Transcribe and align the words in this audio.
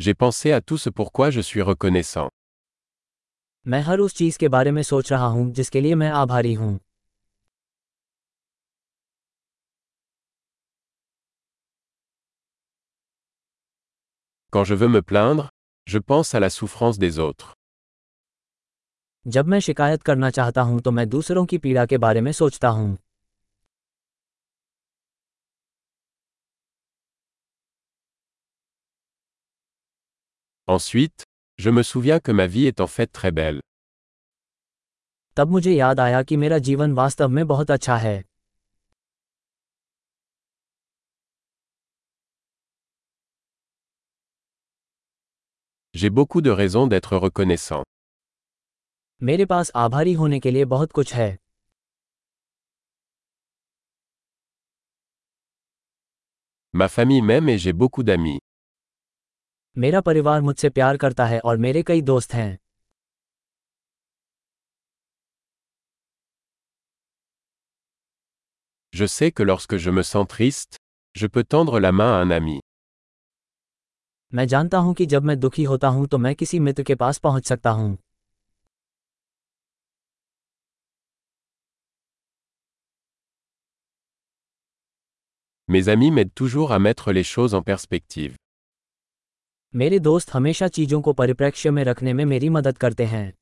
J'ai 0.00 0.14
pensé 0.14 0.52
à 0.52 0.60
tout 0.60 0.78
ce 0.78 0.90
pourquoi 0.90 1.30
je 1.30 1.40
suis 1.40 1.60
reconnaissant. 1.60 2.28
मैं 3.66 3.80
हर 3.82 3.98
उस 3.98 4.14
चीज 4.16 4.36
के 4.36 4.48
बारे 4.48 4.70
में 4.70 4.82
सोच 4.82 5.10
रहा 5.12 5.26
हूं 5.26 5.50
जिसके 5.52 5.80
लिए 5.80 5.94
मैं 5.94 6.10
आभारी 6.10 6.52
हूं 6.54 6.76
Quand 14.52 14.64
je 14.64 14.74
veux 14.74 14.88
me 14.88 15.02
plaindre, 15.02 15.48
je 15.86 15.98
pense 15.98 16.34
à 16.34 16.40
la 16.40 16.50
souffrance 16.50 16.98
des 16.98 17.18
autres. 17.18 17.54
जब 19.26 19.46
मैं 19.46 19.60
शिकायत 19.60 20.02
करना 20.02 20.30
चाहता 20.30 20.62
हूं 20.62 20.80
तो 20.80 20.90
मैं 20.90 21.08
दूसरों 21.08 21.44
की 21.46 21.58
पीड़ा 21.58 21.86
के 21.86 21.98
बारे 21.98 22.20
में 22.20 22.32
सोचता 22.32 22.68
हूं 22.68 22.94
Ensuite, 30.67 31.23
je 31.57 31.69
me 31.69 31.83
souviens 31.83 32.19
que 32.19 32.31
ma 32.31 32.47
vie 32.47 32.65
est 32.65 32.81
en 32.81 32.87
fait 32.87 33.07
très 33.07 33.31
belle. 33.31 33.61
तब 35.37 35.49
मुझे 35.51 35.71
याद 35.75 35.99
आया 35.99 36.21
कि 36.23 36.37
मेरा 36.37 36.57
जीवन 36.67 36.93
वास्तव 36.93 37.29
में 37.29 37.45
बहुत 37.47 37.71
अच्छा 37.71 37.95
है 37.97 38.23
J'ai 45.93 46.09
beaucoup 46.09 46.41
de 46.41 46.49
raisons 46.49 46.87
d'être 46.87 47.17
reconnaissant. 47.17 47.83
मेरे 49.23 49.45
पास 49.45 49.71
आभारी 49.75 50.13
होने 50.13 50.39
के 50.39 50.51
लिए 50.51 50.65
बहुत 50.75 50.91
कुछ 50.91 51.13
है 51.13 51.37
Ma 56.73 56.87
famille 56.89 57.21
m'aime 57.21 57.49
et 57.49 57.57
j'ai 57.57 57.73
beaucoup 57.73 58.03
d'amis. 58.03 58.39
मेरा 59.76 60.00
परिवार 60.00 60.40
मुझसे 60.40 60.68
प्यार 60.68 60.96
करता 60.96 61.24
है 61.26 61.38
और 61.40 61.56
मेरे 61.56 61.82
कई 61.82 62.00
दोस्त 62.02 62.32
हैं 62.34 62.56
Je 68.92 69.06
sais 69.06 69.30
que 69.30 69.42
lorsque 69.42 69.76
je 69.76 69.90
me 69.90 70.02
sens 70.02 70.26
triste, 70.26 70.76
je 71.14 71.26
peux 71.26 71.44
tendre 71.44 71.78
la 71.80 71.92
main 71.92 72.12
à 72.12 72.22
un 72.24 72.30
ami. 72.30 72.58
मैं 74.32 74.46
जानता 74.46 74.78
हूँ 74.78 74.94
कि 74.94 75.06
जब 75.06 75.24
मैं 75.24 75.38
दुखी 75.40 75.62
होता 75.64 75.88
हूँ 75.88 76.06
तो 76.06 76.18
मैं 76.18 76.34
किसी 76.34 76.58
मित्र 76.60 76.82
के 76.82 76.94
पास 76.94 77.18
पहुँच 77.18 77.46
सकता 77.46 77.70
हूँ 77.70 77.96
Mes 85.68 85.88
amis 85.88 86.10
m'aident 86.10 86.34
toujours 86.34 86.72
à 86.72 86.78
mettre 86.78 87.12
les 87.12 87.24
choses 87.24 87.54
en 87.54 87.62
perspective. 87.62 88.36
मेरे 89.74 89.98
दोस्त 89.98 90.30
हमेशा 90.30 90.68
चीज़ों 90.68 91.00
को 91.02 91.12
परिप्रेक्ष्य 91.12 91.70
में 91.70 91.82
रखने 91.84 92.12
में 92.12 92.24
मेरी 92.24 92.48
मदद 92.48 92.78
करते 92.78 93.04
हैं 93.04 93.32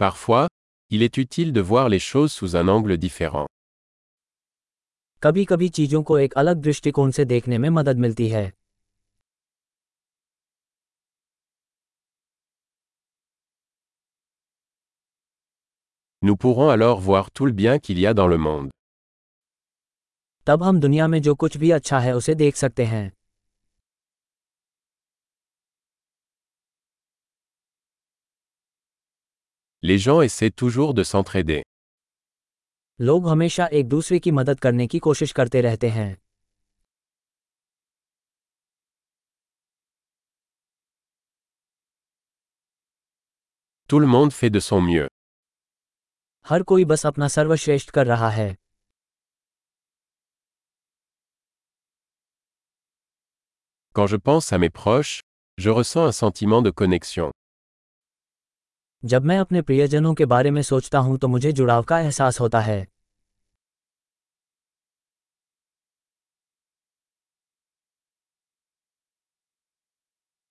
Parfois, 0.00 0.48
il 0.90 1.02
est 1.02 1.18
utile 1.18 1.52
de 1.52 1.62
voir 1.70 1.88
les 1.88 2.00
choses 2.00 2.32
sous 2.32 2.56
un 2.56 2.68
angle 2.68 2.98
différent. 2.98 3.48
कभी 5.22 5.44
कभी 5.44 5.68
चीज़ों 5.68 6.02
को 6.02 6.18
एक 6.18 6.34
अलग 6.34 6.56
दृष्टिकोण 6.56 7.10
से 7.10 7.24
देखने 7.24 7.58
में 7.58 7.68
मदद 7.70 7.96
मिलती 7.96 8.28
है 8.28 8.59
Nous 16.21 16.35
pourrons 16.37 16.69
alors 16.69 16.99
voir 17.01 17.29
tout 17.31 17.45
le 17.45 17.51
bien 17.51 17.77
qu'il 17.79 17.99
y 17.99 18.07
a 18.07 18.13
dans 18.13 18.27
le 18.27 18.37
monde. 18.37 18.69
तब 20.47 20.63
हम 20.63 20.79
दुनिया 20.79 21.07
में 21.07 21.21
जो 21.21 21.33
कुछ 21.35 21.57
भी 21.57 21.71
अच्छा 21.71 21.99
है 21.99 22.15
उसे 22.15 22.35
देख 22.35 22.55
सकते 22.55 22.85
हैं 22.85 23.05
Les 29.83 29.97
gens 29.99 30.21
essaient 30.21 30.51
toujours 30.61 30.93
de 30.93 31.03
s'entraider. 31.03 31.61
लोग 33.01 33.27
हमेशा 33.29 33.65
एक 33.79 33.87
दूसरे 33.89 34.19
की 34.19 34.31
मदद 34.31 34.59
करने 34.59 34.87
की 34.87 34.99
कोशिश 35.07 35.31
करते 35.39 35.61
रहते 35.61 35.89
हैं 35.97 36.15
Tout 43.89 43.99
le 43.99 44.07
monde 44.07 44.31
fait 44.33 44.49
de 44.49 44.59
son 44.59 44.81
mieux. 44.81 45.07
हर 46.50 46.62
कोई 46.70 46.84
बस 46.84 47.06
अपना 47.06 47.28
सर्वश्रेष्ठ 47.28 47.90
कर 47.90 48.06
रहा 48.06 48.30
है 48.30 48.54
Quand 53.94 54.06
je 54.06 54.16
pense 54.16 54.52
à 54.52 54.58
mes 54.58 54.70
proches, 54.70 55.20
je 55.58 55.70
ressens 55.70 56.04
un 56.08 56.12
sentiment 56.12 56.62
de 56.62 56.70
connexion. 56.82 57.30
जब 59.04 59.24
मैं 59.24 59.38
अपने 59.38 59.62
प्रियजनों 59.62 60.14
के 60.14 60.24
बारे 60.26 60.50
में 60.50 60.62
सोचता 60.62 60.98
हूँ 60.98 61.18
तो 61.18 61.28
मुझे 61.28 61.52
जुड़ाव 61.52 61.82
का 61.82 61.98
एहसास 62.00 62.40
होता 62.40 62.60
है 62.60 62.86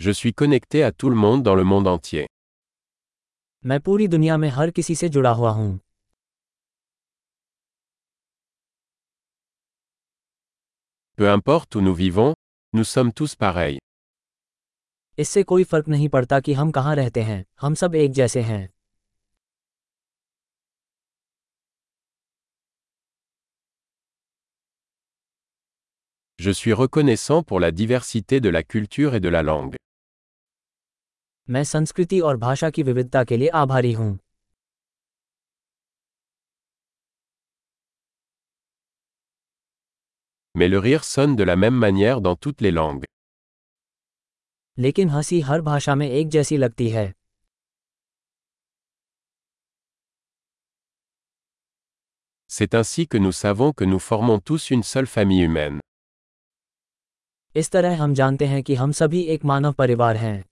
Je 0.00 0.10
suis 0.10 0.34
connecté 0.34 0.82
à 0.82 0.92
tout 0.92 1.10
le 1.10 1.16
monde 1.16 1.42
dans 1.42 1.54
le 1.54 1.64
monde 1.64 1.86
entier. 1.86 2.26
मैं 3.65 3.79
पूरी 3.79 4.07
दुनिया 4.07 4.35
में 4.37 4.47
हर 4.49 4.69
किसी 4.71 4.95
से 4.95 5.09
जुड़ा 5.09 5.31
हुआ 5.39 5.51
हूं 5.51 5.77
Peu 11.17 11.27
importe 11.33 11.75
où 11.75 11.81
nous 11.81 11.95
vivons, 11.95 12.33
nous 12.73 12.87
sommes 12.93 13.11
tous 13.19 13.35
pareils. 13.43 13.79
इससे 15.17 15.43
कोई 15.43 15.63
फर्क 15.63 15.87
नहीं 15.87 16.09
पड़ता 16.15 16.39
कि 16.39 16.53
हम 16.53 16.71
कहाँ 16.71 16.95
रहते 16.95 17.21
हैं 17.29 17.43
हम 17.61 17.75
सब 17.81 17.95
एक 17.95 18.11
जैसे 18.11 18.41
हैं 18.49 18.67
Je 26.39 26.51
suis 26.51 26.73
reconnaissant 26.73 27.41
pour 27.43 27.59
la 27.59 27.71
diversité 27.71 28.39
de 28.39 28.49
la 28.49 28.63
culture 28.63 29.15
et 29.15 29.19
de 29.19 29.29
la 29.29 29.41
langue. 29.41 29.75
मैं 31.50 31.62
संस्कृति 31.64 32.20
और 32.20 32.36
भाषा 32.36 32.70
की 32.70 32.82
विविधता 32.82 33.22
के 33.24 33.36
लिए 33.36 33.48
आभारी 33.62 33.92
हूँ 33.92 34.18
Mais 40.54 40.68
le 40.68 40.78
rire 40.78 41.04
sonne 41.04 41.36
de 41.36 41.44
la 41.44 41.56
même 41.56 41.74
manière 41.84 42.20
dans 42.20 42.36
toutes 42.36 42.60
les 42.60 42.70
langues. 42.70 43.04
लेकिन 44.78 45.08
हँसी 45.10 45.40
हर 45.40 45.60
भाषा 45.60 45.94
में 45.94 46.08
एक 46.08 46.28
जैसी 46.28 46.56
लगती 46.56 46.88
है 46.88 47.12
C'est 52.50 52.74
ainsi 52.74 53.06
que 53.08 53.18
nous 53.18 53.32
savons 53.32 53.72
que 53.72 53.84
nous 53.84 53.98
formons 53.98 54.38
tous 54.50 54.70
une 54.70 54.82
seule 54.82 55.06
famille 55.16 55.44
humaine. 55.48 55.80
इस 57.56 57.70
तरह 57.70 58.02
हम 58.02 58.14
जानते 58.14 58.46
हैं 58.46 58.62
कि 58.62 58.74
हम 58.74 58.92
सभी 58.92 59.22
एक 59.34 59.44
मानव 59.44 59.72
परिवार 59.72 60.16
हैं 60.16 60.51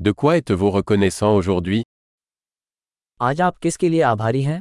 De 0.00 0.12
quoi 0.12 0.36
êtes-vous 0.36 0.70
reconnaissant 0.70 1.34
aujourd'hui 1.36 1.82
आज 3.20 3.40
आप 3.40 3.56
किसके 3.58 3.88
लिए 3.88 4.00
आभारी 4.02 4.42
हैं 4.42 4.60